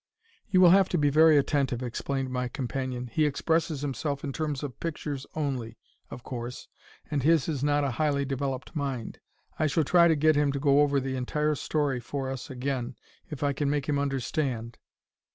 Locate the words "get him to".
10.15-10.59